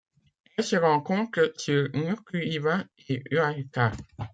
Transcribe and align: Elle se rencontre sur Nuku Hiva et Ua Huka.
Elle 0.57 0.63
se 0.65 0.77
rencontre 0.77 1.53
sur 1.57 1.89
Nuku 1.93 2.39
Hiva 2.41 2.85
et 3.07 3.21
Ua 3.29 3.51
Huka. 3.55 3.91